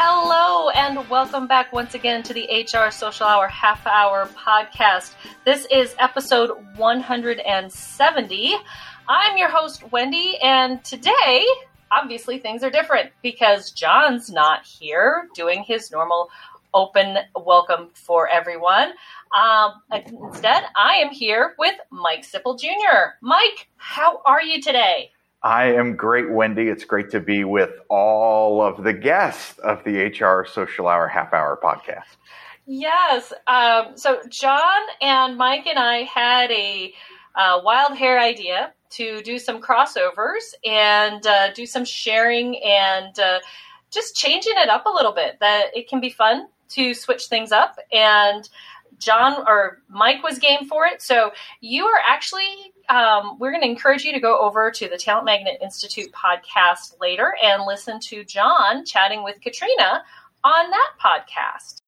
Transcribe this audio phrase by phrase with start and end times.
[0.00, 5.16] Hello, and welcome back once again to the HR Social Hour Half Hour podcast.
[5.44, 8.54] This is episode 170.
[9.08, 11.44] I'm your host, Wendy, and today,
[11.90, 16.30] obviously, things are different because Jon's not here doing his normal
[16.72, 18.92] open welcome for everyone.
[19.36, 23.16] Um, instead, I am here with Mike Sipple Jr.
[23.20, 25.10] Mike, how are you today?
[25.42, 26.68] I am great, Wendy.
[26.68, 31.32] It's great to be with all of the guests of the HR Social Hour Half
[31.32, 32.16] Hour podcast.
[32.66, 33.32] Yes.
[33.46, 36.92] Um, so, Jon and Mike and I had a
[37.36, 43.38] uh, wild hair idea to do some crossovers and uh, do some sharing and uh,
[43.90, 45.38] just changing it up a little bit.
[45.40, 47.78] That it can be fun to switch things up.
[47.92, 48.48] And
[48.98, 51.00] Jon or Mike was game for it.
[51.00, 54.96] So you are actually, um, we're going to encourage you to go over to the
[54.96, 60.02] Talent Magnet Institute podcast later and listen to Jon chatting with Katrina
[60.44, 61.82] on that podcast.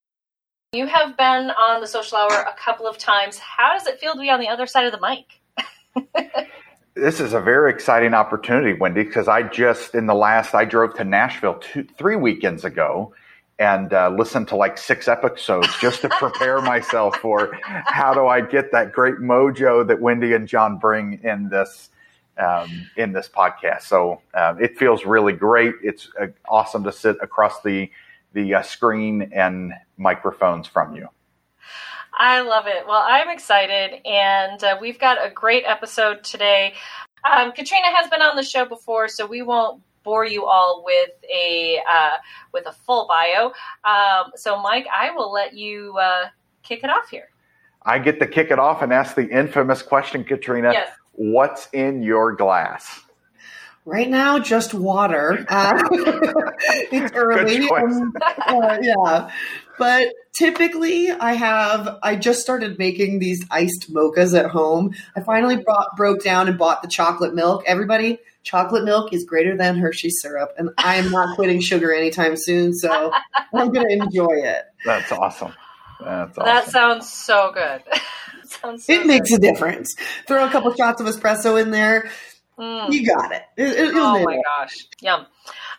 [0.72, 3.38] You have been on the social hour a couple of times.
[3.38, 6.46] How does it feel to be on the other side of the mic?
[6.94, 10.94] this is a very exciting opportunity, Wendy, because I just in the last I drove
[10.94, 13.12] to Nashville two, three weekends ago
[13.60, 18.40] and uh, listen to like six episodes just to prepare myself for how do I
[18.40, 21.90] get that great mojo that Wendy and Jon bring in this
[22.38, 23.82] um, in this podcast.
[23.82, 25.74] So uh, it feels really great.
[25.82, 27.90] It's uh, awesome to sit across the
[28.32, 31.08] the uh, screen and microphones from you.
[32.12, 32.86] I love it.
[32.86, 36.74] Well, I'm excited, and uh, we've got a great episode today.
[37.30, 41.10] Um, Katrina has been on the show before, so we won't bore you all with
[41.32, 42.16] a uh,
[42.52, 43.52] with a full bio.
[43.84, 46.26] Um, so, Mike, I will let you uh,
[46.62, 47.28] kick it off here.
[47.82, 50.72] I get to kick it off and ask the infamous question, Katrina.
[50.72, 50.90] Yes.
[51.12, 53.00] What's in your glass?
[53.86, 55.46] Right now, just water.
[55.48, 55.82] Uh,
[56.92, 57.68] it's early.
[57.68, 58.12] Um,
[58.46, 59.30] uh, yeah.
[59.78, 60.08] But
[60.40, 64.94] typically, I have, I just started making these iced mochas at home.
[65.14, 67.62] I finally brought, broke down and bought the chocolate milk.
[67.66, 72.36] Everybody, chocolate milk is greater than Hershey syrup, and I am not quitting sugar anytime
[72.38, 72.72] soon.
[72.72, 73.12] So
[73.52, 74.62] I'm going to enjoy it.
[74.86, 75.52] That's awesome.
[76.00, 76.44] That's awesome.
[76.46, 77.82] That sounds so good.
[78.44, 79.94] sounds so it makes a difference.
[80.26, 82.10] Throw a couple shots of espresso in there.
[82.58, 82.90] Mm.
[82.90, 83.42] You got it.
[83.58, 84.42] it, it oh my it.
[84.58, 85.26] gosh, yum!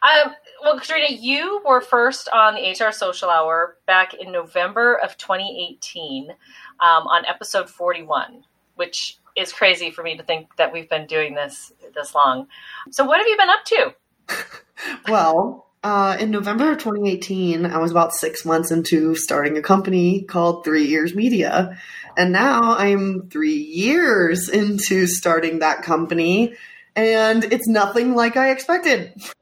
[0.04, 5.18] Um, well, Katrina, you were first on the HR Social Hour back in November of
[5.18, 6.38] 2018 um,
[6.80, 8.44] on episode 41,
[8.76, 12.48] which is crazy for me to think that we've been doing this this long.
[12.92, 15.08] So, what have you been up to?
[15.12, 20.22] well, uh, in November of 2018, I was about six months into starting a company
[20.22, 21.78] called Three Ears Media.
[22.16, 26.56] And now I'm three years into starting that company,
[26.96, 29.14] and it's nothing like I expected.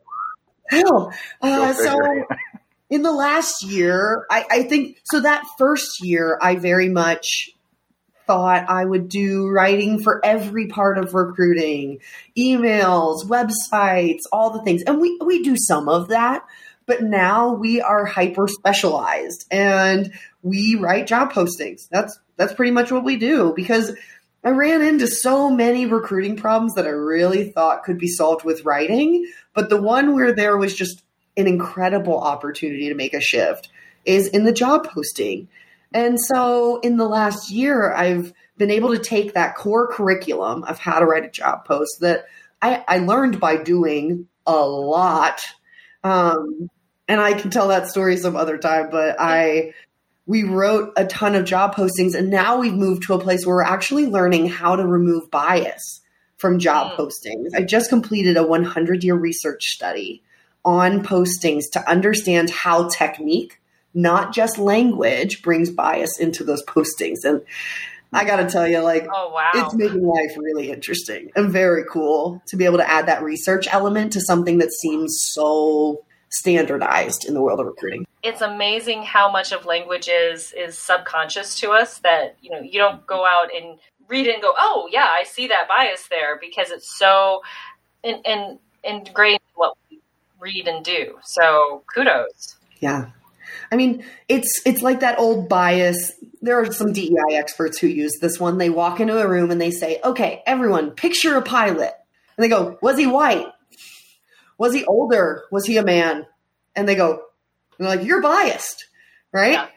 [0.70, 1.14] Hell.
[1.42, 1.98] Uh, so,
[2.90, 5.20] in the last year, I, I think so.
[5.22, 7.50] That first year, I very much
[8.30, 11.98] thought I would do writing for every part of recruiting,
[12.38, 14.84] emails, websites, all the things.
[14.84, 16.46] And we, we do some of that,
[16.86, 20.14] but now we are hyper specialized and
[20.44, 21.90] we write job postings.
[21.90, 23.96] That's that's pretty much what we do because
[24.44, 28.64] I ran into so many recruiting problems that I really thought could be solved with
[28.64, 31.04] writing, but the one where there was just
[31.36, 33.70] an incredible opportunity to make a shift
[34.06, 35.48] is in the job posting.
[35.94, 40.80] And so in the last year, I've been able to take that core curriculum of
[40.80, 42.26] how to write a job post that
[42.62, 45.42] I, I learned by doing a lot.
[46.04, 46.70] Um,
[47.08, 49.74] and I can tell that story some other time, but I
[50.30, 53.56] we wrote a ton of job postings and now we've moved to a place where
[53.56, 56.02] we're actually learning how to remove bias
[56.38, 56.98] from job mm.
[56.98, 57.56] postings.
[57.56, 60.22] I just completed a 100 year research study
[60.64, 63.60] on postings to understand how technique
[63.96, 67.24] not just language, brings bias into those postings.
[67.24, 67.42] And
[68.14, 69.50] I got to tell you, like, oh, wow.
[69.56, 73.68] it's making life really interesting and very cool to be able to add that research
[73.72, 78.06] element to something that seems so standardized in the world of recruiting.
[78.24, 82.80] It's amazing how much of language is is subconscious to us that you know you
[82.80, 83.80] don't go out and
[84.10, 87.42] read it and go, oh yeah, I see that bias there because it's so
[88.04, 90.00] in, in, ingrained in what we
[90.40, 91.18] read and do.
[91.24, 92.58] So kudos.
[92.80, 93.12] Yeah,
[93.72, 96.14] I mean, it's it's like that old bias.
[96.42, 98.58] There are some DEI experts who use this one.
[98.58, 101.94] They walk into a room and they say, "Okay, everyone, picture a pilot."
[102.38, 103.48] And they go, "Was he white?
[104.60, 105.46] Was he older?
[105.52, 106.28] Was he a man?"
[106.76, 107.24] And they go,
[107.80, 108.86] and "Like you're biased,
[109.34, 109.68] right?" Yeah.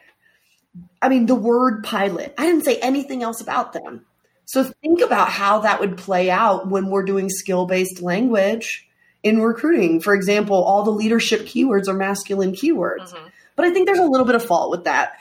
[1.01, 2.33] I mean, the word pilot.
[2.37, 4.05] I didn't say anything else about them.
[4.45, 8.87] So think about how that would play out when we're doing skill based language
[9.21, 10.01] in recruiting.
[10.01, 13.13] For example, all the leadership keywords are masculine keywords.
[13.13, 13.27] Mm-hmm.
[13.55, 15.13] But I think there's a little bit of fault with that.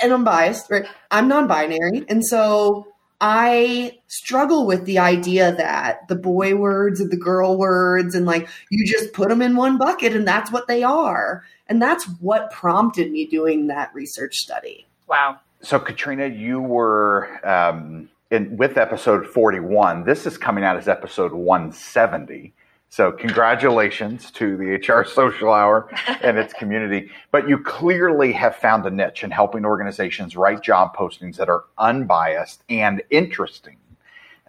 [0.00, 0.86] And I'm biased, right?
[1.10, 2.04] I'm non binary.
[2.08, 2.91] And so
[3.24, 8.48] I struggle with the idea that the boy words and the girl words, and like
[8.68, 11.44] you just put them in one bucket and that's what they are.
[11.68, 14.86] And that's what prompted me doing that research study.
[15.06, 15.38] Wow.
[15.60, 20.02] So, Katrina, you were um, in, with episode 41.
[20.02, 22.52] This is coming out as episode 170.
[22.92, 25.88] So, congratulations to the HR Social Hour
[26.22, 27.10] and its community.
[27.30, 31.64] But you clearly have found a niche in helping organizations write job postings that are
[31.78, 33.78] unbiased and interesting.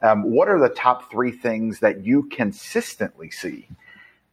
[0.01, 3.69] Um, what are the top three things that you consistently see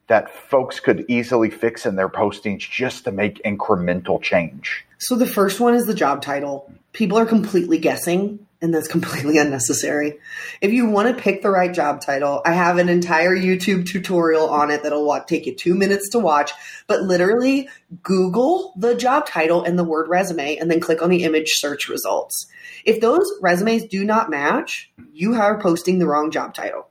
[0.09, 4.85] that folks could easily fix in their postings just to make incremental change?
[4.99, 6.73] So, the first one is the job title.
[6.93, 10.19] People are completely guessing and that's completely unnecessary.
[10.61, 14.49] If you want to pick the right job title, I have an entire YouTube tutorial
[14.49, 16.53] on it that'll take you two minutes to watch.
[16.87, 17.69] But literally,
[18.03, 21.89] Google the job title and the word resume, and then click on the image search
[21.89, 22.47] results.
[22.85, 26.89] If those resumes do not match, you are posting the wrong job title.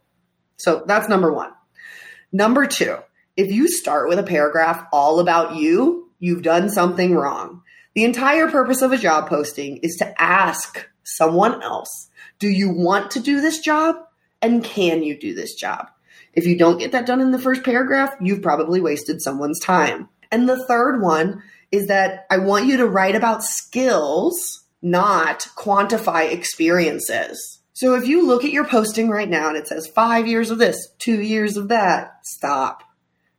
[0.57, 1.51] So that's number one.
[2.31, 2.97] Number two,
[3.37, 7.63] if you start with a paragraph all about you, you've done something wrong.
[7.95, 12.09] The entire purpose of a job posting is to ask someone else.
[12.39, 13.95] Do you want to do this job?
[14.41, 15.89] And can you do this job?
[16.33, 20.09] If you don't get that done in the first paragraph, you've probably wasted someone's time.
[20.31, 26.31] And the third one is that I want you to write about skills, not quantify
[26.31, 27.59] experiences.
[27.73, 30.57] So if you look at your posting right now and it says five years of
[30.57, 32.83] this, two years of that, stop.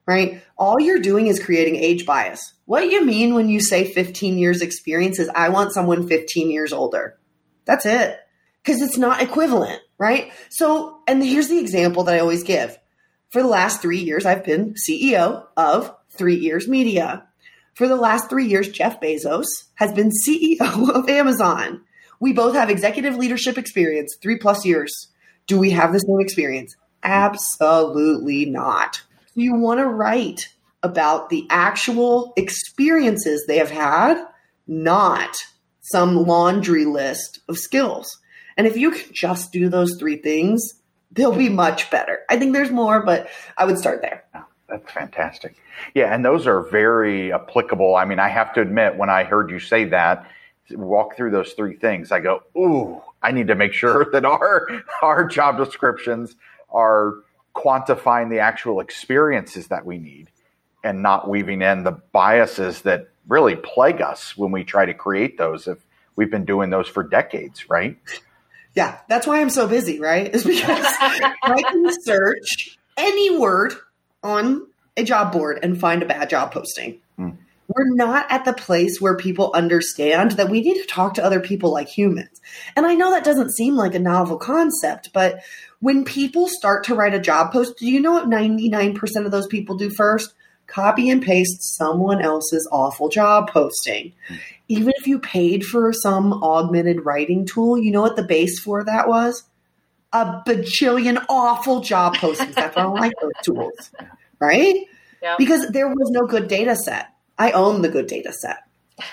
[0.07, 0.43] Right?
[0.57, 2.55] All you're doing is creating age bias.
[2.65, 6.73] What you mean when you say 15 years experience is I want someone 15 years
[6.73, 7.20] older.
[7.71, 8.19] That's it.
[8.65, 10.33] Because it's not equivalent, right?
[10.49, 12.77] So, and here's the example that I always give.
[13.29, 17.29] For the last three years, I've been CEO of Three Ears Media.
[17.75, 19.47] For the last three years, Jeff Bezos
[19.77, 21.83] has been CEO of Amazon.
[22.19, 25.07] We both have executive leadership experience, three plus years.
[25.47, 26.75] Do we have the same experience?
[27.05, 29.01] Absolutely not.
[29.37, 30.49] You want to write
[30.83, 34.21] about the actual experiences they have had,
[34.67, 35.37] not
[35.91, 38.19] some laundry list of skills.
[38.57, 40.75] And if you can just do those three things,
[41.13, 42.21] they'll be much better.
[42.29, 44.25] I think there's more, but I would start there.
[44.35, 45.57] Oh, that's fantastic.
[45.95, 47.97] Yeah, and those are very applicable.
[47.97, 50.31] I mean, I have to admit, when I heard you say that,
[50.71, 54.69] walk through those three things, I go, ooh, I need to make sure that our
[55.03, 56.37] our job descriptions
[56.71, 57.15] are
[57.55, 60.31] quantifying the actual experiences that we need
[60.85, 65.39] and not weaving in the biases that really plague us when we try to create
[65.39, 65.79] those if
[66.17, 67.97] we've been doing those for decades, right?
[68.75, 70.33] Yeah, that's why I'm so busy, right?
[70.35, 70.87] Is because
[71.43, 73.75] I can search any word
[74.23, 77.01] on a job board and find a bad job posting.
[77.19, 77.37] Mm.
[77.69, 81.41] We're not at the place where people understand that we need to talk to other
[81.41, 82.41] people like humans.
[82.75, 85.41] And I know that doesn't seem like a novel concept, but
[85.79, 89.47] when people start to write a job post, do you know what 99% of those
[89.47, 90.35] people do first?
[90.71, 94.13] Copy and paste someone else's awful job posting.
[94.29, 94.37] Hmm.
[94.69, 98.85] Even if you paid for some augmented writing tool, you know what the base for
[98.85, 99.43] that was?
[100.13, 102.55] A bajillion awful job postings.
[102.55, 103.91] That's why I don't like those tools.
[104.39, 104.87] Right?
[105.23, 105.35] Yeah.
[105.39, 107.09] Because there was no good data set.
[107.39, 108.59] I own the good data set.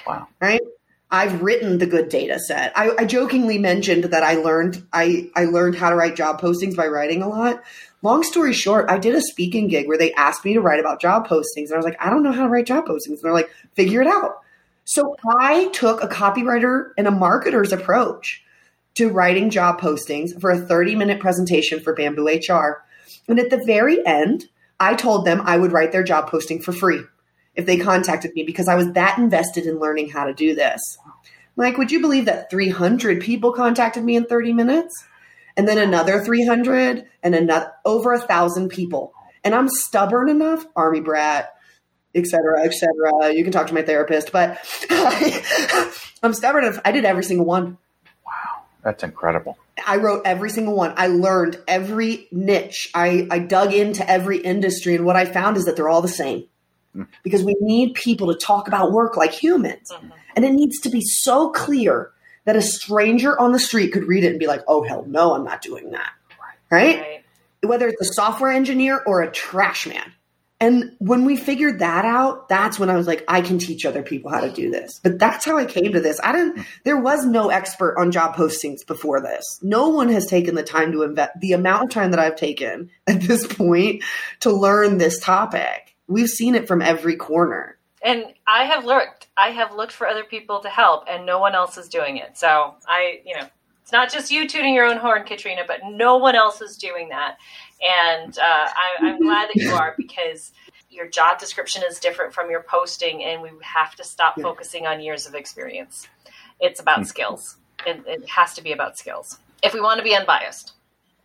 [0.06, 0.28] Wow.
[0.40, 0.62] Right?
[1.10, 2.78] I've written the good data set.
[2.78, 6.76] I, I, jokingly mentioned that I learned I, I learned how to write job postings
[6.76, 7.64] by writing a lot.
[8.04, 11.02] Long story short, I did a speaking gig where they asked me to write about
[11.02, 13.08] job postings, and I was like, I don't know how to write job postings.
[13.08, 14.42] And they're like, figure it out.
[14.86, 18.44] So I took a copywriter and a marketer's approach
[18.96, 22.84] to writing job postings for a 30 minute presentation for Bamboo HR.
[23.28, 24.46] And at the very end,
[24.80, 27.02] I told them I would write their job posting for free
[27.56, 30.82] if they contacted me because I was that invested in learning how to do this.
[31.58, 34.94] Like, would you believe that 300 people contacted me in 30 minutes?
[35.58, 39.14] And then another 300 and another over a thousand people.
[39.44, 41.54] And I'm stubborn enough, army brat,
[42.14, 43.34] et cetera, et cetera.
[43.34, 44.60] You can talk to my therapist, but
[46.24, 46.80] I'm stubborn enough.
[46.86, 47.78] I did every single one.
[48.26, 48.66] Wow.
[48.84, 49.58] That's incredible.
[49.86, 50.94] I wrote every single one.
[50.96, 52.90] I learned every niche.
[52.94, 54.96] I, I dug into every industry.
[54.96, 56.46] And what I found is that they're all the same
[57.24, 59.92] because we need people to talk about work like humans.
[59.92, 60.10] Mm-hmm.
[60.36, 62.12] And it needs to be so clear
[62.48, 65.36] that a stranger on the street could read it and be like, oh, hell no,
[65.36, 66.12] I'm not doing that.
[66.72, 67.00] Right?
[67.00, 67.24] right?
[67.62, 70.14] Whether it's a software engineer or a trash man.
[70.60, 74.02] And when we figured that out, that's when I was like, I can teach other
[74.02, 75.00] people how to do this.
[75.04, 76.22] But that's how I came to this.
[76.24, 79.60] I didn't, there was no expert on job postings before this.
[79.62, 82.90] No one has taken the time to invest the amount of time that I've taken
[83.08, 84.04] at this point
[84.40, 85.96] to learn this topic.
[86.08, 87.77] We've seen it from every corner.
[88.04, 91.56] And I have looked, I have looked for other people to help and no one
[91.56, 92.38] else is doing it.
[92.38, 93.48] So I, you know,
[93.82, 97.10] it's not just you tooting your own horn, Katrina, but no one else is doing
[97.10, 97.38] that.
[97.82, 100.52] And uh, I, I'm glad that you are because
[100.90, 104.44] your job description is different from your posting, and we have to stop yeah.
[104.44, 106.08] focusing on years of experience.
[106.60, 107.06] It's about mm-hmm.
[107.06, 107.58] skills.
[107.86, 110.74] It, it has to be about skills if we want to be unbiased.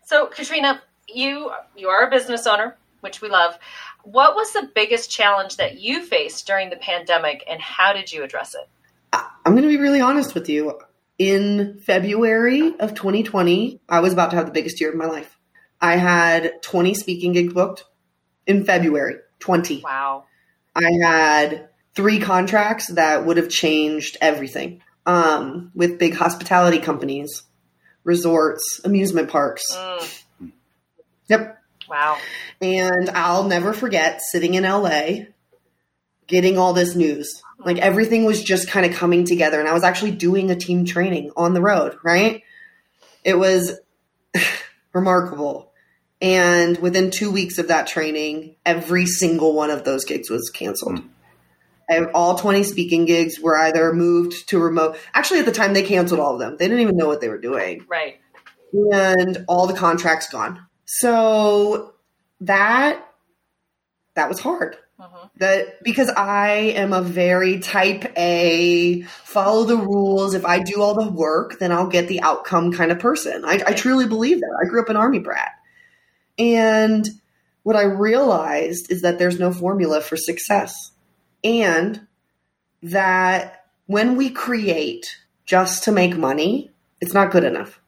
[0.05, 3.59] So, Katrina, you you are a business owner, which we love.
[4.05, 8.23] What was the biggest challenge that you faced during the pandemic, and how did you
[8.23, 8.69] address it?
[9.13, 10.81] I'm going to be really honest with you.
[11.19, 15.39] In February of 2020, I was about to have the biggest year of my life.
[15.81, 17.85] I had 20 speaking gigs booked
[18.47, 19.17] in February.
[19.41, 19.83] 20.
[19.83, 20.25] Wow.
[20.75, 27.43] I had three contracts that would have changed everything um, with big hospitality companies,
[28.05, 29.65] resorts, amusement parks.
[29.75, 30.23] Mm.
[31.29, 31.62] Yep.
[31.93, 32.17] Wow.
[32.63, 35.27] And I'll never forget sitting in LA
[36.27, 37.43] getting all this news.
[37.59, 39.61] Like everything was just kind of coming together.
[39.61, 42.43] And I was actually doing a team training on the road, right?
[43.25, 43.79] It was
[44.95, 45.71] remarkable.
[46.23, 51.03] And within two weeks of that training, every single one of those gigs was canceled.
[51.91, 52.11] Mm.
[52.15, 54.97] all 20 speaking gigs were either moved to remote.
[55.13, 56.57] Actually, at the time, they canceled all of them.
[56.57, 57.85] They didn't even know what they were doing.
[57.87, 58.19] Right.
[58.73, 60.67] And all the contracts gone.
[60.95, 61.95] So
[62.43, 63.03] that
[64.15, 64.77] that was hard.
[65.01, 65.27] Mm-hmm.
[65.39, 70.35] That because I am a very type A, follow the rules.
[70.35, 73.43] If I do all the work, then I'll get the outcome kind of person.
[73.47, 74.59] I, I truly believe that.
[74.63, 75.53] I grew up an army brat.
[76.39, 77.09] And
[77.63, 80.93] what I realized is that there's no formula for success.
[81.43, 82.07] And
[82.83, 86.71] that when we create just to make money,
[87.01, 87.81] it's not good enough.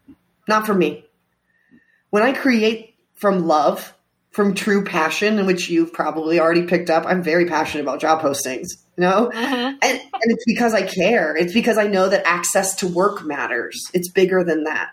[0.49, 1.05] Not for me.
[2.09, 3.94] When I create from love,
[4.30, 8.21] from true passion, in which you've probably already picked up, I'm very passionate about job
[8.21, 8.68] postings.
[8.97, 9.30] You know?
[9.33, 9.73] Uh-huh.
[9.80, 11.37] And, and it's because I care.
[11.37, 13.90] It's because I know that access to work matters.
[13.92, 14.90] It's bigger than that.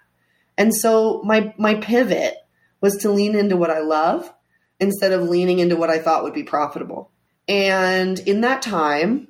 [0.57, 2.35] And so my my pivot
[2.81, 4.31] was to lean into what I love
[4.79, 7.11] instead of leaning into what I thought would be profitable.
[7.47, 9.27] And in that time,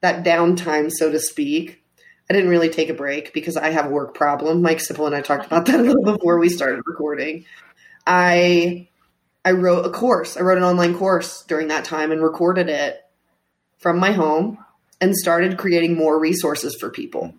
[0.00, 1.82] that downtime, so to speak,
[2.28, 4.62] I didn't really take a break because I have a work problem.
[4.62, 7.44] Mike Sipple and I talked about that a little before we started recording.
[8.06, 8.88] I
[9.44, 10.36] I wrote a course.
[10.36, 13.04] I wrote an online course during that time and recorded it
[13.78, 14.58] from my home
[15.00, 17.34] and started creating more resources for people.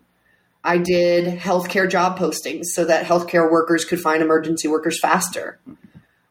[0.64, 5.60] I did healthcare job postings so that healthcare workers could find emergency workers faster.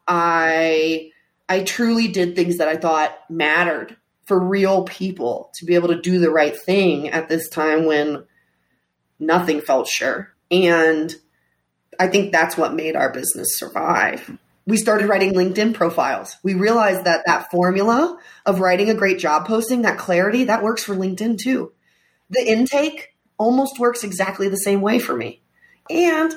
[0.07, 1.11] I
[1.49, 6.00] I truly did things that I thought mattered for real people to be able to
[6.00, 8.25] do the right thing at this time when
[9.19, 10.35] nothing felt sure.
[10.50, 11.14] And
[11.99, 14.38] I think that's what made our business survive.
[14.67, 16.37] We started writing LinkedIn profiles.
[16.43, 20.83] We realized that that formula of writing a great job posting, that clarity, that works
[20.85, 21.73] for LinkedIn too.
[22.31, 25.41] The intake almost works exactly the same way for me.
[25.88, 26.35] And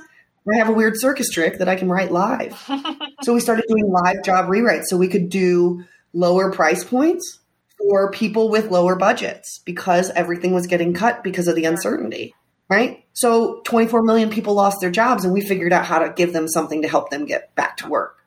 [0.52, 2.58] I have a weird circus trick that I can write live.
[3.24, 7.40] so we started doing live job rewrites so we could do lower price points
[7.78, 12.34] for people with lower budgets because everything was getting cut because of the uncertainty,
[12.70, 13.04] right?
[13.14, 16.48] So 24 million people lost their jobs and we figured out how to give them
[16.48, 18.18] something to help them get back to work.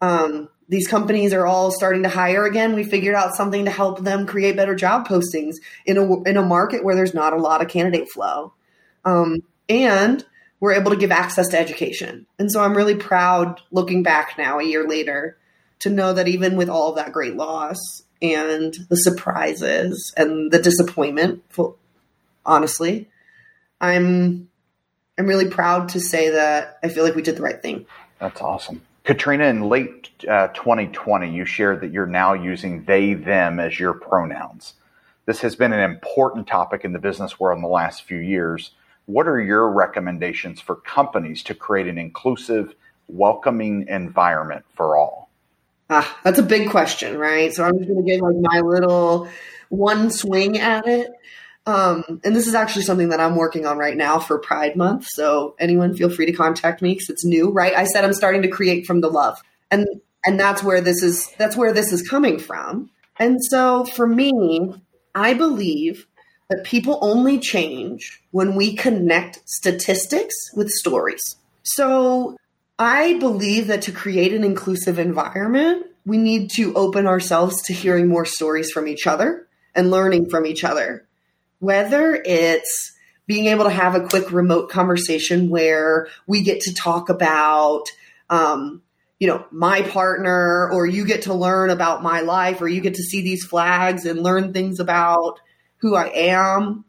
[0.00, 2.74] Um, these companies are all starting to hire again.
[2.74, 6.42] We figured out something to help them create better job postings in a in a
[6.42, 8.52] market where there's not a lot of candidate flow,
[9.04, 10.24] um, and
[10.58, 12.26] we're able to give access to education.
[12.38, 15.38] And so I'm really proud, looking back now a year later,
[15.80, 17.76] to know that even with all that great loss
[18.20, 21.44] and the surprises and the disappointment,
[22.44, 23.08] honestly,
[23.80, 24.48] I'm
[25.18, 27.86] I'm really proud to say that I feel like we did the right thing.
[28.20, 28.82] That's awesome.
[29.04, 33.94] Katrina, in late uh, 2020, you shared that you're now using they, them as your
[33.94, 34.74] pronouns.
[35.26, 38.72] This has been an important topic in the business world in the last few years.
[39.06, 42.74] What are your recommendations for companies to create an inclusive,
[43.08, 45.28] welcoming environment for all?
[45.88, 47.52] Ah, that's a big question, right?
[47.54, 49.28] So I'm just going to give like my little
[49.68, 51.12] one swing at it.
[51.66, 55.06] Um, and this is actually something that I'm working on right now for Pride Month.
[55.08, 57.74] So anyone feel free to contact me because it's new, right?
[57.74, 59.86] I said I'm starting to create from the love, and
[60.24, 61.32] and that's where this is.
[61.38, 62.90] That's where this is coming from.
[63.18, 64.74] And so for me,
[65.14, 66.06] I believe
[66.50, 71.36] that people only change when we connect statistics with stories.
[71.62, 72.36] So
[72.78, 78.06] I believe that to create an inclusive environment, we need to open ourselves to hearing
[78.06, 81.05] more stories from each other and learning from each other.
[81.58, 82.92] Whether it's
[83.26, 87.84] being able to have a quick remote conversation where we get to talk about,
[88.30, 88.82] um,
[89.18, 92.94] you know, my partner, or you get to learn about my life, or you get
[92.94, 95.40] to see these flags and learn things about
[95.78, 96.84] who I am.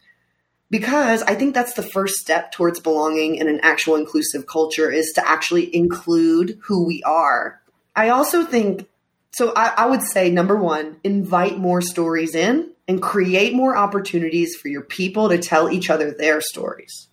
[0.69, 5.13] Because I think that's the first step towards belonging in an actual inclusive culture is
[5.15, 7.61] to actually include who we are.
[7.95, 8.87] I also think
[9.31, 14.55] so I, I, would say number one, invite more stories in and create more opportunities
[14.55, 17.07] for your people to tell each other their stories.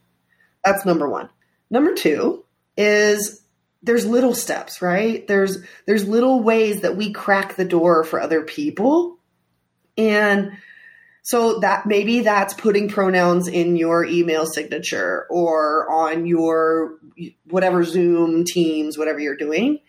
[0.64, 1.28] That's number one.
[1.70, 2.44] Number two
[2.76, 3.42] is
[3.82, 5.26] there's little steps, right?
[5.26, 9.18] There's there's little ways that we crack the door for other people.
[9.96, 10.52] And
[11.22, 16.98] so that maybe that's putting pronouns in your email signature or on your
[17.48, 19.80] whatever Zoom, Teams, whatever you're doing.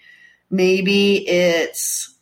[0.50, 2.15] Maybe it's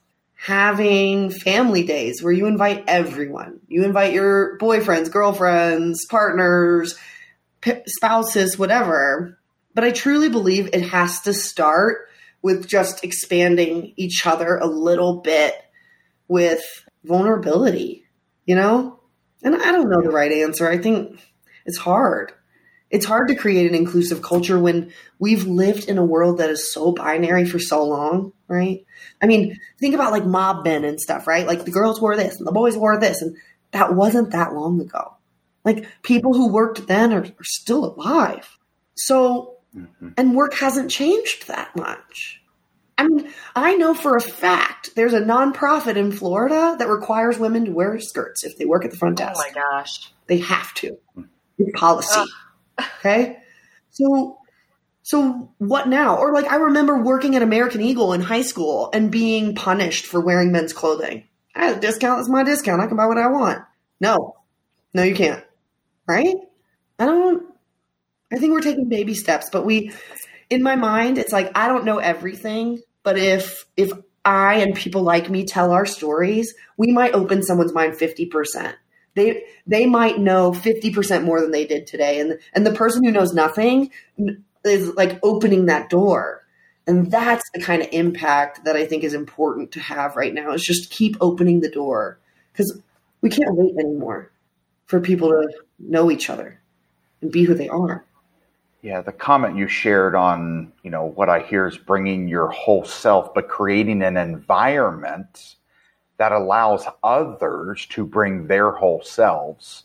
[0.44, 3.62] having family days where you invite everyone.
[3.70, 7.00] You invite your boyfriends, girlfriends, partners,
[7.62, 9.40] p- spouses, whatever.
[9.74, 12.10] But I truly believe it has to start
[12.42, 15.56] with just expanding each other a little bit
[16.28, 16.62] with
[17.06, 18.04] vulnerability,
[18.46, 19.00] you know?
[19.44, 20.70] And I don't know the right answer.
[20.70, 21.22] I think
[21.66, 22.34] it's hard.
[22.94, 26.72] It's hard to create an inclusive culture when we've lived in a world that is
[26.72, 28.86] so binary for so long, right?
[29.20, 31.48] I mean, think about like Mad Men and stuff, right?
[31.48, 33.36] Like the girls wore this and the boys wore this, and
[33.72, 35.16] that wasn't that long ago.
[35.66, 38.60] Like people who worked then are, are still alive.
[38.94, 40.10] So, mm-hmm.
[40.16, 42.44] and work hasn't changed that much.
[42.96, 47.66] I mean, I know for a fact there's a nonprofit in Florida that requires women
[47.66, 49.34] to wear skirts if they work at the front desk.
[49.36, 50.14] Oh my gosh.
[50.28, 51.00] They have to.
[51.58, 52.10] It's policy.
[52.14, 52.28] Ugh.
[52.80, 53.38] Okay.
[53.92, 54.39] So
[55.03, 56.18] so what now?
[56.18, 60.20] Or like I remember working at American Eagle in high school and being punished for
[60.20, 61.27] wearing men's clothing.
[61.56, 62.82] I have a discount, that's my discount.
[62.82, 63.63] I can buy what I want.
[64.00, 64.38] No.
[64.94, 65.44] No, you can't.
[66.08, 66.36] Right?
[67.00, 67.46] I don't
[68.32, 69.92] I think we're taking baby steps, but we
[70.50, 73.92] in my mind it's like I don't know everything, but if if
[74.25, 78.74] I and people like me tell our stories, we might open someone's mind 50%.
[79.16, 83.12] They they might know 50% more than they did today and and the person who
[83.12, 83.92] knows nothing
[84.64, 86.42] is like opening that door.
[86.86, 90.52] And that's the kind of impact that I think is important to have right now
[90.52, 92.20] is just keep opening the door
[92.52, 92.78] because
[93.22, 94.32] we can't wait anymore
[94.86, 95.48] for people to
[95.80, 96.60] know each other
[97.22, 98.04] and be who they are.
[98.82, 102.84] Yeah, the comment you shared on, you know, what I hear is bringing your whole
[102.84, 105.56] self, but creating an environment
[106.24, 109.83] that allows others to bring their whole selves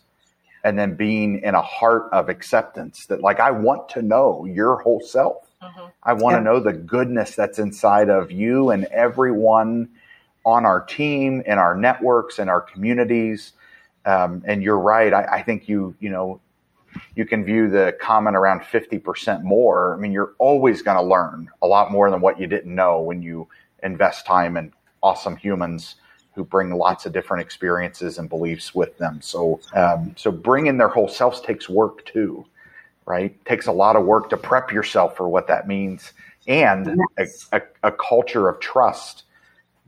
[0.62, 4.76] and then being in a heart of acceptance that like I want to know your
[4.76, 5.50] whole self.
[5.60, 5.86] Mm-hmm.
[6.04, 9.88] I want to know the goodness that's inside of you and everyone
[10.46, 13.54] on our team, in our networks, in our communities.
[14.06, 15.12] Um, and you're right.
[15.12, 16.40] I, I think you, you know,
[17.16, 19.92] you can view the comment around 50% more.
[19.92, 23.00] I mean, you're always going to learn a lot more than what you didn't know
[23.00, 23.48] when you
[23.82, 24.72] invest time in
[25.02, 25.96] awesome humans
[26.38, 29.20] who bring lots of different experiences and beliefs with them.
[29.20, 32.46] So, um, so bringing their whole selves takes work too,
[33.06, 33.34] right?
[33.44, 36.12] takes a lot of work to prep yourself for what that means,
[36.46, 37.48] and yes.
[37.52, 39.24] a, a, a culture of trust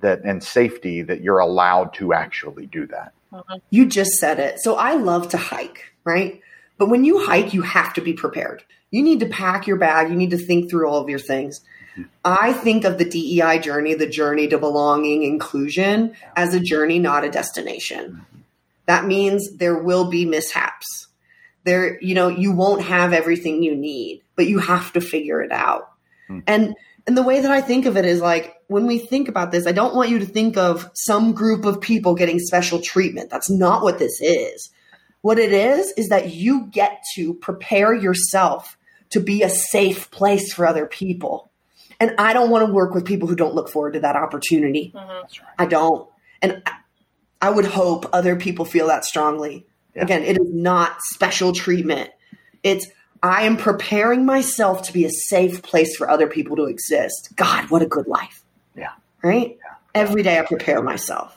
[0.01, 3.13] that and safety that you're allowed to actually do that.
[3.33, 3.59] Mm-hmm.
[3.71, 4.59] You just said it.
[4.61, 6.41] So I love to hike, right?
[6.79, 8.65] But when you hike, you have to be prepared.
[8.91, 10.11] You need to pack your bag.
[10.11, 11.61] You need to think through all of your things.
[12.25, 17.25] I think of the DEI journey, the journey to belonging, inclusion, as a journey, not
[17.25, 18.25] a destination.
[18.87, 21.09] That means there will be mishaps.
[21.65, 25.53] There, you know, you won't have everything you need, but you have to figure it
[25.53, 25.93] out.
[26.29, 26.43] Mm.
[26.47, 26.75] And
[27.07, 29.67] and the way that I think of it is like when we think about this,
[29.67, 33.31] I don't want you to think of some group of people getting special treatment.
[33.31, 34.71] That's not what this is.
[35.23, 38.77] What it is is that you get to prepare yourself
[39.11, 41.50] to be a safe place for other people.
[42.01, 44.93] And I don't want to work with people who don't look forward to that opportunity.
[44.95, 45.45] Mm-hmm.
[45.59, 46.09] I don't.
[46.41, 46.63] And
[47.43, 49.67] I would hope other people feel that strongly.
[49.95, 50.05] Yeah.
[50.05, 52.11] Again, it is not special treatment.
[52.63, 52.87] It's
[53.23, 57.31] I am preparing myself to be a safe place for other people to exist.
[57.37, 58.43] God, what a good life.
[58.75, 58.93] Yeah.
[59.23, 59.59] Right?
[59.59, 59.75] Yeah.
[59.95, 61.37] Every day I prepare myself.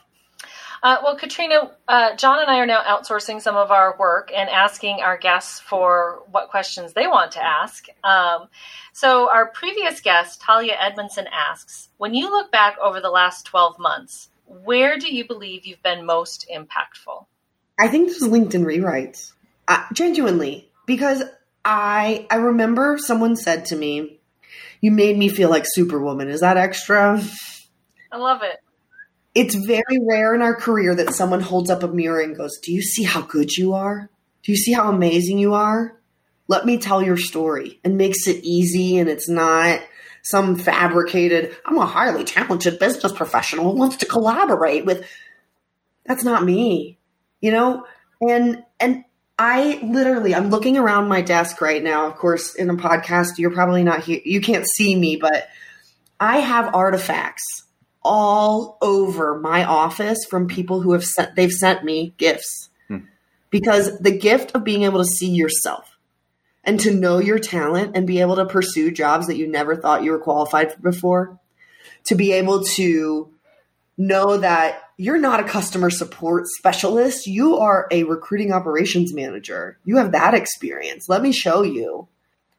[0.83, 4.49] Uh, well, Katrina, uh, Jon and I are now outsourcing some of our work and
[4.49, 7.87] asking our guests for what questions they want to ask.
[8.03, 8.49] Um,
[8.91, 13.79] so, our previous guest, Talia Edmondson, asks When you look back over the last 12
[13.79, 17.27] months, where do you believe you've been most impactful?
[17.79, 19.31] I think this is LinkedIn rewrites.
[19.69, 21.23] Uh, genuinely, because
[21.63, 24.19] I I remember someone said to me,
[24.81, 27.23] "You made me feel like Superwoman." Is that extra?
[28.11, 28.59] I love it.
[29.35, 32.71] It's very rare in our career that someone holds up a mirror and goes, Do
[32.71, 34.09] you see how good you are?
[34.43, 35.97] Do you see how amazing you are?
[36.47, 39.81] Let me tell your story and makes it easy and it's not
[40.23, 45.05] some fabricated, I'm a highly talented business professional who wants to collaborate with.
[46.05, 46.97] That's not me,
[47.41, 47.85] you know?
[48.21, 49.03] And, and
[49.37, 52.07] I literally, I'm looking around my desk right now.
[52.07, 54.21] Of course, in a podcast, you're probably not here.
[54.23, 55.47] You can't see me, but
[56.19, 57.62] I have artifacts
[58.03, 62.99] all over my office from people who have sent, they've sent me gifts hmm.
[63.49, 65.97] because the gift of being able to see yourself
[66.63, 70.03] and to know your talent and be able to pursue jobs that you never thought
[70.03, 71.39] you were qualified for before,
[72.05, 73.29] to be able to
[73.97, 79.77] know that you're not a customer support specialist, you are a recruiting operations manager.
[79.83, 81.09] You have that experience.
[81.09, 82.07] Let me show you.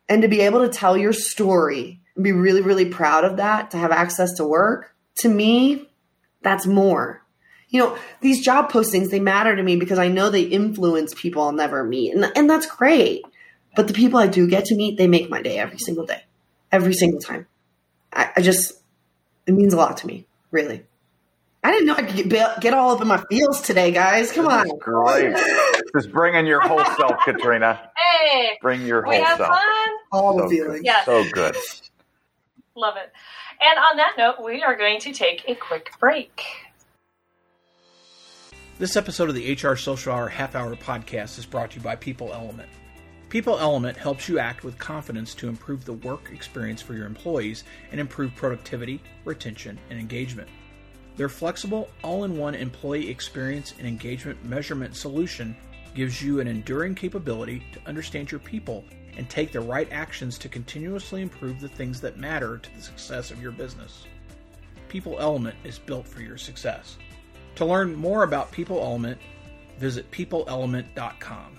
[0.09, 3.71] And to be able to tell your story and be really, really proud of that,
[3.71, 5.88] to have access to work, to me,
[6.42, 7.22] that's more.
[7.68, 11.42] You know, these job postings, they matter to me because I know they influence people
[11.42, 12.14] I'll never meet.
[12.14, 13.24] And, and that's great.
[13.74, 16.22] But the people I do get to meet, they make my day every single day,
[16.70, 17.46] every single time.
[18.12, 18.74] I, I just,
[19.46, 20.85] it means a lot to me, really.
[21.64, 24.31] I didn't know I could get, get all up in my feels today, guys.
[24.31, 24.68] Come on.
[24.79, 25.35] Great.
[25.96, 27.90] Just bring in your whole self, Katrina.
[27.96, 28.50] Hey.
[28.61, 29.48] Bring your we whole have self.
[29.48, 29.88] Fun.
[30.12, 30.81] All so the feelings.
[30.81, 30.85] Good.
[30.85, 31.07] Yes.
[31.07, 31.57] So good.
[32.77, 33.13] Love it.
[33.61, 36.43] And on that note, we are going to take a quick break.
[38.81, 41.95] This episode of the HR Social Hour Half Hour Podcast is brought to you by
[41.95, 42.69] People Element.
[43.29, 47.63] People Element helps you act with confidence to improve the work experience for your employees
[47.93, 50.49] and improve productivity, retention, and engagement.
[51.17, 55.57] Their flexible, all in one employee experience and engagement measurement solution
[55.95, 58.85] gives you an enduring capability to understand your people
[59.16, 63.31] and take the right actions to continuously improve the things that matter to the success
[63.31, 64.07] of your business.
[64.88, 66.96] People Element is built for your success.
[67.57, 69.20] To learn more about People Element,
[69.79, 71.59] visit peopleelement.com.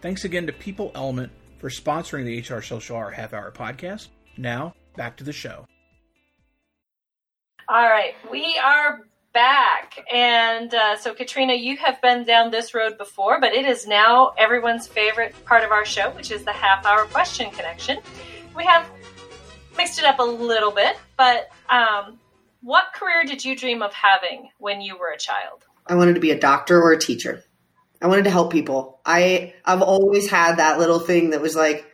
[0.00, 4.08] Thanks again to People Element for sponsoring the HR Social Hour Half Hour podcast.
[4.36, 5.66] Now, back to the show.
[7.68, 9.00] All right, we are
[9.32, 9.98] back.
[10.12, 14.32] And uh, so, Katrina, you have been down this road before, but it is now
[14.38, 17.98] everyone's favorite part of our show, which is the half hour question connection.
[18.56, 18.88] We have
[19.76, 22.18] mixed it up a little bit, but um,
[22.62, 25.64] what career did you dream of having when you were a child?
[25.86, 27.44] I wanted to be a doctor or a teacher.
[28.02, 29.00] I wanted to help people.
[29.04, 31.86] I I've always had that little thing that was like,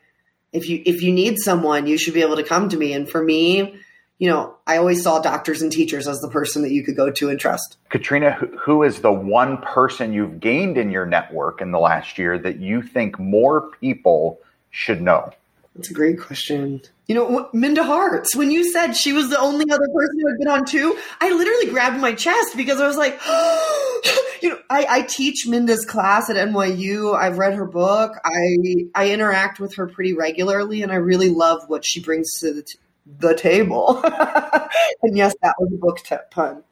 [0.52, 2.92] if you if you need someone, you should be able to come to me.
[2.92, 3.80] And for me,
[4.18, 7.10] you know, I always saw doctors and teachers as the person that you could go
[7.10, 7.76] to and trust.
[7.90, 12.38] Katrina, who is the one person you've gained in your network in the last year
[12.38, 15.30] that you think more people should know?
[15.74, 16.80] That's a great question.
[17.06, 20.38] You know, Minda Harts, when you said she was the only other person who had
[20.38, 23.20] been on two, I literally grabbed my chest because I was like,
[24.42, 27.14] you know, I, I, teach Minda's class at NYU.
[27.14, 28.12] I've read her book.
[28.24, 32.54] I I interact with her pretty regularly, and I really love what she brings to
[32.54, 32.64] the,
[33.06, 34.00] the table.
[35.02, 36.64] and yes, that was a book t- pun.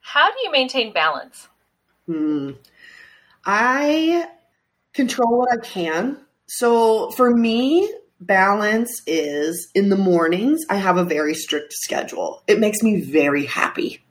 [0.00, 1.48] How do you maintain balance?
[2.06, 2.52] Hmm.
[3.44, 4.28] I
[4.92, 6.18] control what I can.
[6.46, 12.42] So for me, balance is in the mornings, I have a very strict schedule.
[12.46, 14.02] It makes me very happy.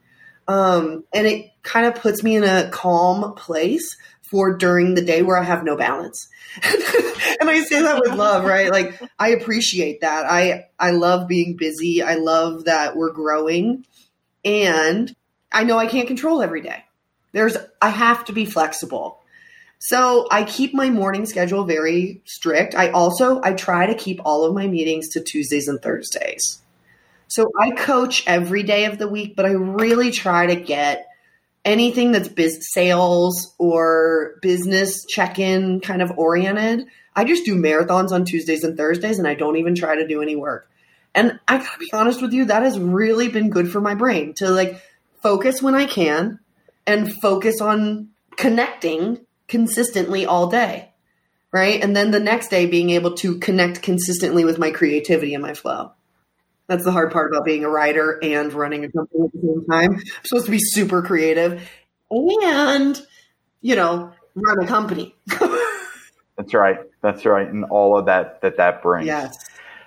[0.48, 3.96] Um, and it kind of puts me in a calm place
[4.30, 6.28] for during the day where I have no balance.
[6.64, 8.72] and I say that with love, right?
[8.72, 10.26] Like I appreciate that.
[10.26, 12.04] I I love being busy.
[12.04, 13.86] I love that we're growing.
[14.46, 15.16] And
[15.52, 16.86] I know I can't control every day.
[17.32, 19.20] There's I have to be flexible.
[19.80, 22.76] So I keep my morning schedule very strict.
[22.76, 26.62] I also I try to keep all of my meetings to Tuesdays and Thursdays.
[27.28, 31.09] So I coach every day of the week, but I really try to get
[31.66, 36.86] anything that's biz sales or business check-in kind of oriented.
[37.16, 40.22] I just do marathons on Tuesdays and Thursdays and I don't even try to do
[40.22, 40.70] any work.
[41.14, 44.34] And I gotta be honest with you, that has really been good for my brain
[44.38, 44.82] to like
[45.22, 46.40] focus when I can
[46.88, 50.92] and focus on connecting consistently all day.
[51.52, 51.84] Right.
[51.84, 55.56] And then the next day being able to connect consistently with my creativity and my
[55.56, 55.94] flow.
[56.70, 59.66] That's the hard part about being a writer and running a company at the same
[59.66, 59.96] time.
[59.96, 61.68] I'm supposed to be super creative
[62.12, 63.02] and,
[63.62, 65.16] you know, run a company.
[66.38, 66.78] That's right.
[67.02, 67.48] That's right.
[67.48, 69.08] And all of that that that brings.
[69.08, 69.36] Yes.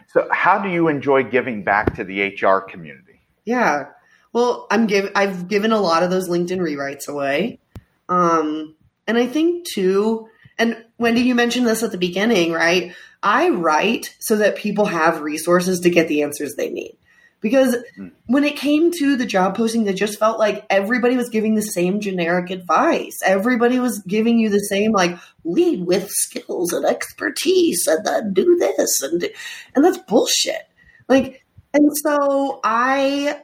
[0.09, 3.21] So how do you enjoy giving back to the HR community?
[3.45, 3.85] Yeah.
[4.33, 7.61] Well, I'm give I've given a lot of those LinkedIn rewrites away.
[8.09, 8.75] Um,
[9.07, 12.93] and I think too, and Wendy, you mentioned this at the beginning, right?
[13.23, 16.97] I write so that people have resources to get the answers they need.
[17.43, 18.09] because hmm.
[18.27, 21.63] when it came to the job posting, it just felt like everybody was giving the
[21.63, 23.21] same generic advice.
[23.25, 28.57] Everybody was giving you the same like lead with skills and expertise, and then do
[28.57, 29.29] this and
[29.75, 30.69] and that's bullshit.
[31.09, 33.43] Like, and so I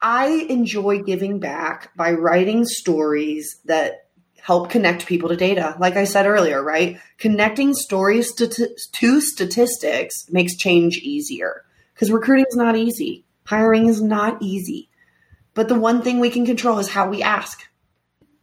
[0.00, 4.06] I enjoy giving back by writing stories that
[4.42, 5.76] help connect people to data.
[5.78, 6.98] Like I said earlier, right?
[7.18, 13.24] Connecting stories to, to statistics makes change easier because recruiting is not easy.
[13.44, 14.88] Hiring is not easy.
[15.54, 17.68] But the one thing we can control is how we ask,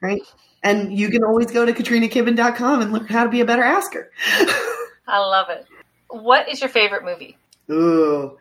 [0.01, 0.21] right?
[0.61, 4.11] And you can always go to katrinakibben.com and learn how to be a better asker.
[5.07, 5.65] I love it.
[6.09, 7.37] What is your favorite movie?
[7.71, 8.37] Ooh.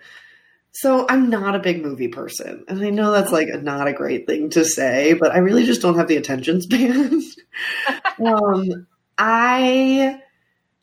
[0.80, 4.26] So I'm not a big movie person, and I know that's like not a great
[4.26, 7.22] thing to say, but I really just don't have the attention span.
[8.26, 8.86] um,
[9.16, 10.20] I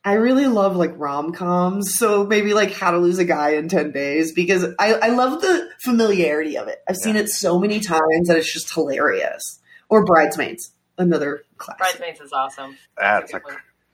[0.03, 3.69] I really love like rom coms, so maybe like How to Lose a Guy in
[3.69, 6.82] Ten Days because I I love the familiarity of it.
[6.89, 9.60] I've seen it so many times that it's just hilarious.
[9.89, 11.77] Or Bridesmaids, another classic.
[11.77, 12.77] Bridesmaids is awesome.
[12.97, 13.41] That's a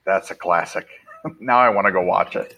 [0.06, 0.86] that's a classic.
[1.40, 2.56] now I want to go watch it.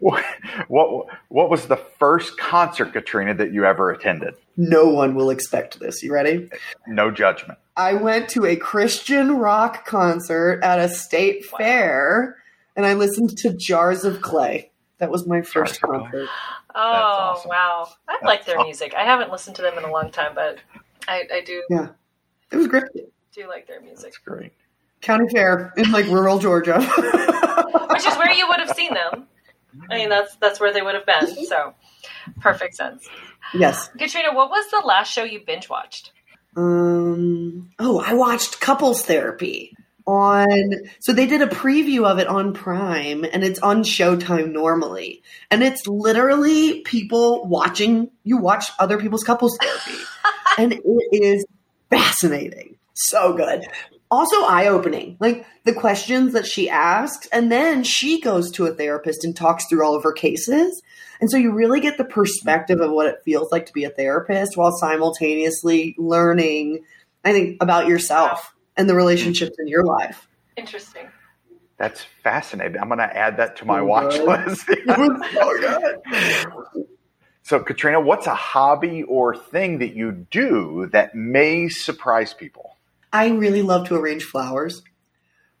[0.00, 0.24] What,
[0.68, 4.34] what what was the first concert, Katrina, that you ever attended?
[4.56, 6.02] No one will expect this.
[6.02, 6.50] You ready?
[6.86, 7.58] No judgment.
[7.76, 11.58] I went to a Christian rock concert at a state wow.
[11.58, 12.36] fair,
[12.76, 14.70] and I listened to Jars of Clay.
[14.98, 16.28] That was my first concert.
[16.74, 17.48] Oh awesome.
[17.48, 17.88] wow!
[18.08, 18.68] I That's like their awesome.
[18.68, 18.94] music.
[18.96, 20.58] I haven't listened to them in a long time, but
[21.08, 21.62] I, I do.
[21.68, 21.88] Yeah,
[22.50, 22.84] it was great.
[23.34, 24.04] Do like their music?
[24.04, 24.52] That's great.
[25.00, 29.26] County fair in like rural Georgia, which is where you would have seen them.
[29.90, 31.44] I mean, that's that's where they would have been.
[31.46, 31.74] So,
[32.40, 33.08] perfect sense.
[33.54, 36.12] Yes, Katrina, what was the last show you binge watched?
[36.56, 37.70] Um.
[37.78, 39.74] Oh, I watched Couples Therapy
[40.06, 40.48] on.
[41.00, 45.62] So they did a preview of it on Prime, and it's on Showtime normally, and
[45.62, 50.02] it's literally people watching you watch other people's couples therapy,
[50.58, 50.82] and it
[51.12, 51.44] is
[51.90, 52.76] fascinating.
[52.94, 53.66] So good
[54.12, 55.16] also eye opening.
[55.18, 59.66] Like the questions that she asks, and then she goes to a therapist and talks
[59.66, 60.82] through all of her cases.
[61.20, 63.90] And so you really get the perspective of what it feels like to be a
[63.90, 66.84] therapist while simultaneously learning,
[67.24, 70.28] I think, about yourself and the relationships in your life.
[70.56, 71.08] Interesting.
[71.78, 72.80] That's fascinating.
[72.80, 74.46] I'm going to add that to my oh, watch God.
[74.46, 74.68] list.
[74.88, 76.84] oh, God.
[77.42, 82.76] so, Katrina, what's a hobby or thing that you do that may surprise people?
[83.12, 84.82] I really love to arrange flowers.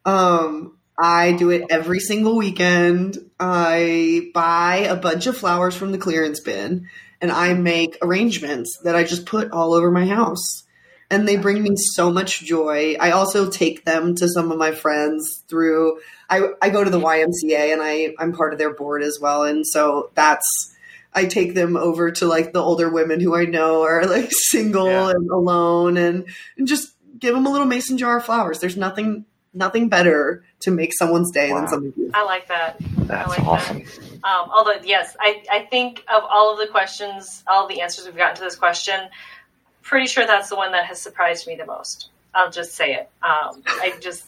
[0.04, 3.18] Um, I do it every single weekend.
[3.38, 6.88] I buy a bunch of flowers from the clearance bin
[7.20, 10.64] and I make arrangements that I just put all over my house.
[11.10, 12.96] And they bring me so much joy.
[12.98, 16.98] I also take them to some of my friends through I, I go to the
[16.98, 19.42] YMCA and I, I'm part of their board as well.
[19.42, 20.46] And so that's
[21.12, 24.86] I take them over to like the older women who I know are like single
[24.86, 25.10] yeah.
[25.10, 26.24] and alone and,
[26.56, 28.58] and just give them a little mason jar of flowers.
[28.58, 31.60] There's nothing nothing better to make someone's day wow.
[31.60, 32.20] than something beautiful.
[32.20, 32.76] I like that.
[32.80, 33.78] That's like awesome.
[33.78, 34.24] That.
[34.24, 38.16] Um, although, yes, I, I think of all of the questions, all the answers we've
[38.16, 38.98] gotten to this question,
[39.82, 42.08] pretty sure that's the one that has surprised me the most.
[42.34, 43.10] I'll just say it.
[43.22, 44.24] Um, I just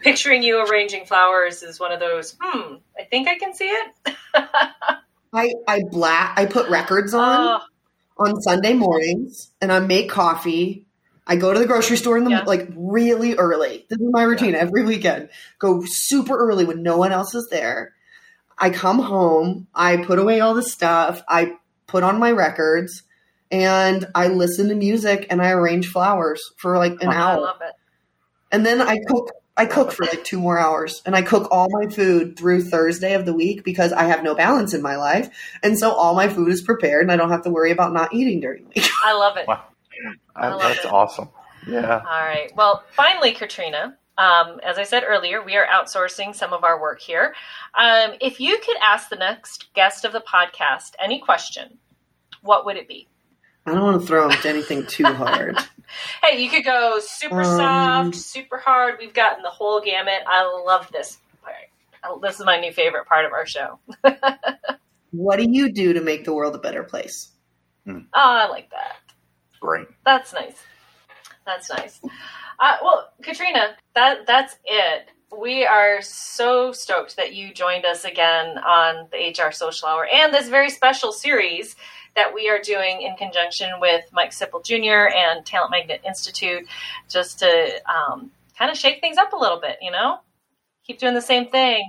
[0.00, 2.36] picturing you arranging flowers is one of those.
[2.38, 4.16] Hmm, I think I can see it.
[5.32, 6.38] I I black.
[6.38, 8.22] I put records on oh.
[8.22, 10.84] on Sunday mornings, and I make coffee
[11.26, 12.44] I go to the grocery store in the yeah.
[12.44, 13.86] like really early.
[13.88, 14.60] This is my routine yeah.
[14.60, 15.28] every weekend.
[15.58, 17.94] Go super early when no one else is there.
[18.58, 21.56] I come home, I put away all the stuff, I
[21.86, 23.02] put on my records,
[23.50, 27.32] and I listen to music and I arrange flowers for like an oh, hour.
[27.32, 27.74] I love it.
[28.50, 31.68] And then I cook I cook for like two more hours and I cook all
[31.70, 35.28] my food through Thursday of the week because I have no balance in my life.
[35.62, 38.14] And so all my food is prepared and I don't have to worry about not
[38.14, 38.88] eating during the week.
[39.04, 39.46] I love it.
[39.46, 39.62] Wow.
[40.34, 40.92] That's it.
[40.92, 41.28] awesome.
[41.66, 41.98] Yeah.
[41.98, 42.50] All right.
[42.56, 47.00] Well, finally, Katrina, um, as I said earlier, we are outsourcing some of our work
[47.00, 47.34] here.
[47.78, 51.78] Um, if you could ask the next guest of the podcast any question,
[52.42, 53.08] what would it be?
[53.64, 55.56] I don't want to throw into anything too hard.
[56.22, 58.96] hey, you could go super um, soft, super hard.
[58.98, 60.22] We've gotten the whole gamut.
[60.26, 62.20] I love this part.
[62.22, 63.78] This is my new favorite part of our show.
[65.12, 67.30] what do you do to make the world a better place?
[67.86, 68.00] Hmm.
[68.12, 68.96] Oh, I like that.
[69.62, 69.86] Great.
[70.04, 70.56] That's nice.
[71.46, 72.00] That's nice.
[72.58, 75.08] Uh, well, Katrina, that that's it.
[75.36, 80.34] We are so stoked that you joined us again on the HR Social Hour and
[80.34, 81.76] this very special series
[82.16, 85.16] that we are doing in conjunction with Mike Sipple Jr.
[85.16, 86.66] and Talent Magnet Institute,
[87.08, 89.78] just to um, kind of shake things up a little bit.
[89.80, 90.18] You know,
[90.84, 91.88] keep doing the same thing.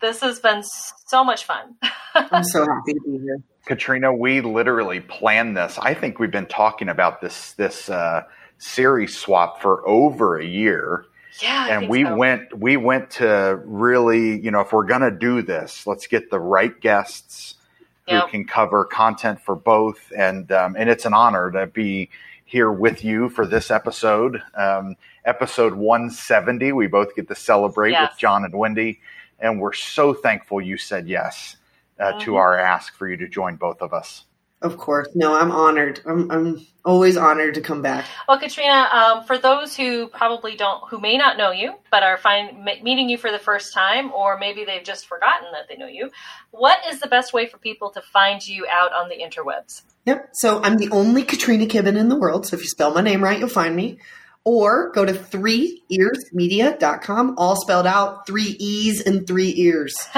[0.00, 1.76] This has been so much fun.
[2.14, 3.42] I'm so happy to be here.
[3.66, 5.78] Katrina, we literally planned this.
[5.80, 8.24] I think we've been talking about this this uh,
[8.58, 11.06] series swap for over a year.
[11.40, 12.14] Yeah, I and we so.
[12.16, 16.40] went we went to really, you know, if we're gonna do this, let's get the
[16.40, 17.54] right guests
[18.06, 18.28] who Yep.
[18.28, 20.12] can cover content for both.
[20.16, 22.10] And um, and it's an honor to be
[22.44, 26.72] here with you for this episode, um, episode 170.
[26.72, 28.10] We both get to celebrate Yes.
[28.12, 29.00] with Jon and Wendy,
[29.40, 31.56] and we're so thankful you said yes
[31.98, 32.36] uh, to Mhm.
[32.38, 34.24] our ask for you to join both of us.
[34.62, 35.08] Of course.
[35.14, 36.00] No, I'm honored.
[36.06, 38.06] I'm, I'm always honored to come back.
[38.26, 42.16] Well, Katrina, um, for those who probably don't, who may not know you, but are
[42.16, 45.86] find, meeting you for the first time, or maybe they've just forgotten that they know
[45.86, 46.10] you,
[46.50, 49.82] what is the best way for people to find you out on the interwebs?
[50.06, 50.30] Yep.
[50.32, 52.46] So I'm the only Katrina Kibben in the world.
[52.46, 53.98] So if you spell my name right, you'll find me.
[54.44, 59.94] Or go to threeearsmedia.com, all spelled out, three E's and three ears.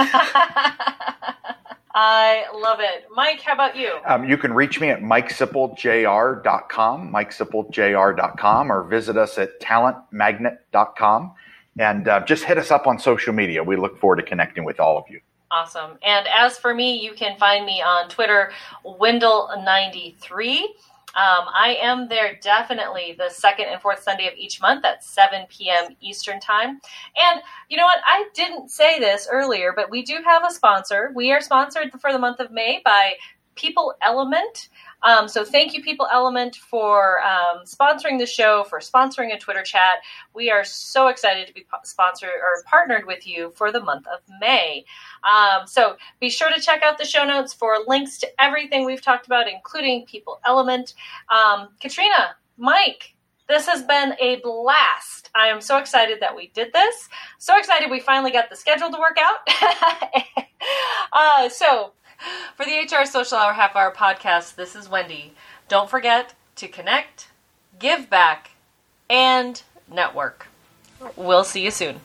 [1.98, 3.06] I love it.
[3.10, 3.96] Mike, how about you?
[4.04, 11.32] Um, you can reach me at mikesipplejr.com, mikesipplejr.com, or visit us at talentmagnet.com.
[11.78, 13.64] And uh, just hit us up on social media.
[13.64, 15.20] We look forward to connecting with all of you.
[15.50, 15.92] Awesome.
[16.02, 18.52] And as for me, you can find me on Twitter,
[18.84, 20.64] Wendell93.
[21.16, 25.46] Um, I am there definitely the second and fourth Sunday of each month at 7
[25.48, 25.96] p.m.
[26.00, 26.78] Eastern Time.
[27.16, 28.00] And you know what?
[28.06, 31.12] I didn't say this earlier, but we do have a sponsor.
[31.14, 33.14] We are sponsored for the month of May by
[33.56, 34.68] People Element.
[35.02, 39.62] Um, so thank you, People Element, for um, sponsoring the show, for sponsoring a Twitter
[39.62, 39.98] chat.
[40.34, 44.20] We are so excited to be sponsored or partnered with you for the month of
[44.40, 44.84] May.
[45.24, 49.02] Um, so be sure to check out the show notes for links to everything we've
[49.02, 50.94] talked about, including People Element.
[51.30, 53.14] Um, Katrina, Mike,
[53.48, 55.30] this has been a blast.
[55.34, 57.08] I am so excited that we did this.
[57.38, 60.44] So excited we finally got the schedule to work out.
[61.12, 61.92] uh, so,
[62.56, 65.34] for the HR Social Hour Half Hour podcast, this is Wendy.
[65.68, 67.28] Don't forget to connect,
[67.78, 68.52] give back,
[69.08, 70.48] and network.
[71.16, 72.00] We'll see you soon.